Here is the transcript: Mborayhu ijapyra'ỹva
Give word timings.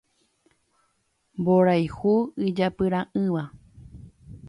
Mborayhu 1.39 2.13
ijapyra'ỹva 2.47 3.43